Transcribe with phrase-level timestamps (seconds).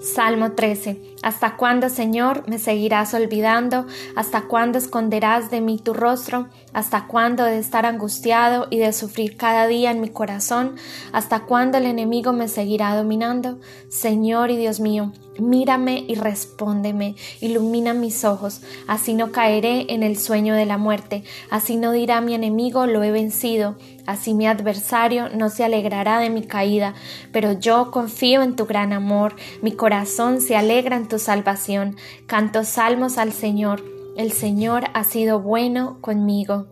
[0.00, 1.16] Salmo 13.
[1.22, 3.86] ¿Hasta cuándo, Señor, me seguirás olvidando?
[4.16, 6.48] ¿Hasta cuándo esconderás de mí tu rostro?
[6.72, 10.76] ¿Hasta cuándo de estar angustiado y de sufrir cada día en mi corazón?
[11.12, 13.58] ¿Hasta cuándo el enemigo me seguirá dominando?
[13.88, 20.16] Señor y Dios mío, mírame y respóndeme, ilumina mis ojos, así no caeré en el
[20.16, 23.76] sueño de la muerte, así no dirá mi enemigo lo he vencido,
[24.06, 26.94] así mi adversario no se alegrará de mi caída,
[27.32, 32.64] pero yo confío en tu gran amor, mi corazón se alegra en tu salvación, canto
[32.64, 33.82] salmos al Señor,
[34.16, 36.66] el Señor ha sido bueno conmigo.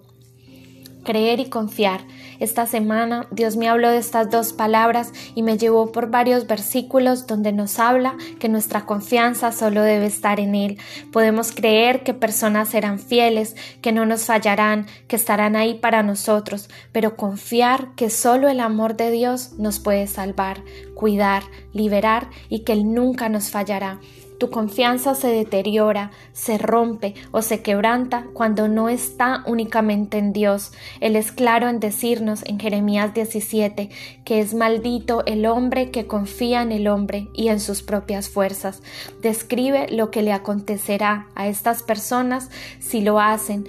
[1.09, 2.03] Creer y confiar.
[2.39, 7.27] Esta semana Dios me habló de estas dos palabras y me llevó por varios versículos
[7.27, 10.77] donde nos habla que nuestra confianza solo debe estar en Él.
[11.11, 16.69] Podemos creer que personas serán fieles, que no nos fallarán, que estarán ahí para nosotros,
[16.93, 20.63] pero confiar que solo el amor de Dios nos puede salvar,
[20.95, 23.99] cuidar, liberar y que Él nunca nos fallará.
[24.39, 30.73] Tu confianza se deteriora, se rompe o se quebranta cuando no está únicamente en Dios.
[31.01, 33.91] Él es claro en decirnos en Jeremías 17
[34.25, 38.83] que es maldito el hombre que confía en el hombre y en sus propias fuerzas.
[39.23, 43.67] Describe lo que le acontecerá a estas personas si lo hacen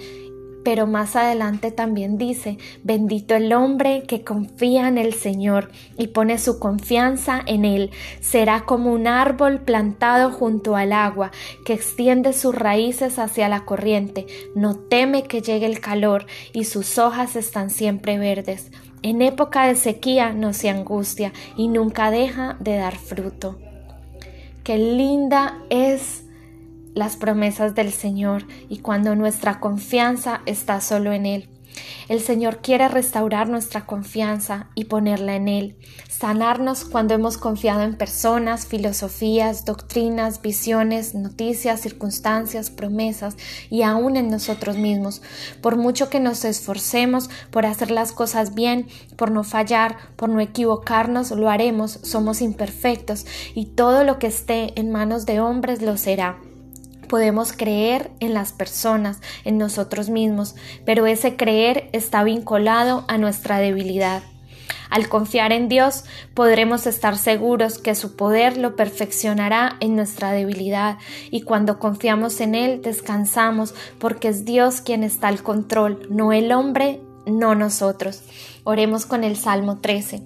[0.64, 6.38] pero más adelante también dice, bendito el hombre que confía en el Señor y pone
[6.38, 7.90] su confianza en Él.
[8.20, 11.30] Será como un árbol plantado junto al agua,
[11.64, 16.98] que extiende sus raíces hacia la corriente, no teme que llegue el calor y sus
[16.98, 18.70] hojas están siempre verdes.
[19.02, 23.58] En época de sequía no se angustia y nunca deja de dar fruto.
[24.62, 26.24] Qué linda es
[26.94, 31.48] las promesas del Señor y cuando nuestra confianza está solo en Él.
[32.08, 35.76] El Señor quiere restaurar nuestra confianza y ponerla en Él,
[36.08, 43.36] sanarnos cuando hemos confiado en personas, filosofías, doctrinas, visiones, noticias, circunstancias, promesas
[43.70, 45.22] y aún en nosotros mismos.
[45.62, 50.40] Por mucho que nos esforcemos por hacer las cosas bien, por no fallar, por no
[50.40, 55.96] equivocarnos, lo haremos, somos imperfectos y todo lo que esté en manos de hombres lo
[55.96, 56.38] será
[57.10, 60.54] podemos creer en las personas, en nosotros mismos,
[60.86, 64.22] pero ese creer está vinculado a nuestra debilidad.
[64.90, 66.04] Al confiar en Dios
[66.34, 70.98] podremos estar seguros que su poder lo perfeccionará en nuestra debilidad
[71.32, 76.52] y cuando confiamos en Él descansamos porque es Dios quien está al control, no el
[76.52, 78.22] hombre no nosotros.
[78.64, 80.22] Oremos con el Salmo 13.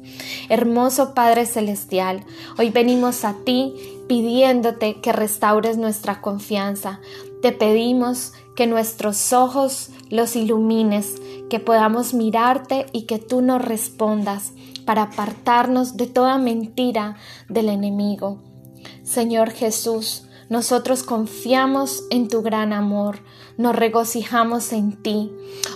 [0.48, 2.24] Hermoso Padre Celestial,
[2.58, 3.74] hoy venimos a ti
[4.08, 7.00] pidiéndote que restaures nuestra confianza.
[7.42, 11.20] Te pedimos que nuestros ojos los ilumines,
[11.50, 14.52] que podamos mirarte y que tú nos respondas
[14.84, 17.16] para apartarnos de toda mentira
[17.48, 18.42] del enemigo.
[19.02, 23.20] Señor Jesús, nosotros confiamos en tu gran amor,
[23.56, 25.32] nos regocijamos en ti.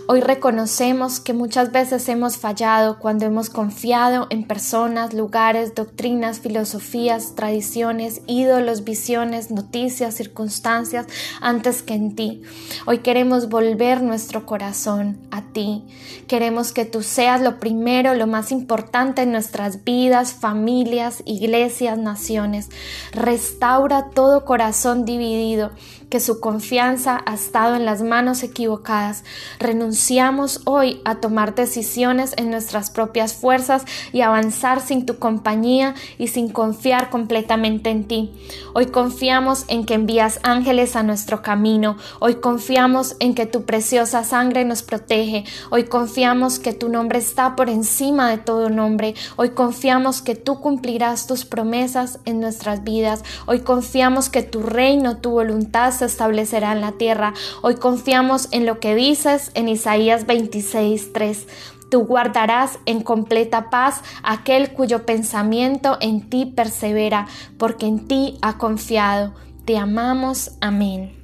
[0.09, 7.35] Hoy reconocemos que muchas veces hemos fallado cuando hemos confiado en personas, lugares, doctrinas, filosofías,
[7.35, 11.07] tradiciones, ídolos, visiones, noticias, circunstancias,
[11.41, 12.43] antes que en ti.
[12.87, 15.85] Hoy queremos volver nuestro corazón a ti.
[16.27, 22.69] Queremos que tú seas lo primero, lo más importante en nuestras vidas, familias, iglesias, naciones.
[23.13, 25.71] Restaura todo corazón corazón dividido,
[26.11, 29.23] que su confianza ha estado en las manos equivocadas.
[29.61, 36.27] Renunciamos hoy a tomar decisiones en nuestras propias fuerzas y avanzar sin tu compañía y
[36.29, 38.33] sin confiar completamente en ti.
[38.75, 41.97] Hoy confiamos en que envías ángeles a nuestro camino.
[42.19, 45.45] Hoy confiamos en que tu preciosa sangre nos protege.
[45.71, 49.15] Hoy confiamos que tu nombre está por encima de todo nombre.
[49.37, 53.23] Hoy confiamos que tú cumplirás tus promesas en nuestras vidas.
[53.47, 57.35] Hoy confiamos que tu reino, tu voluntad se establecerá en la tierra.
[57.63, 61.47] Hoy confiamos en lo que dices en Isaías 26, 3.
[61.91, 67.27] Tú guardarás en completa paz aquel cuyo pensamiento en ti persevera,
[67.57, 69.33] porque en ti ha confiado.
[69.65, 70.53] Te amamos.
[70.61, 71.18] Amén.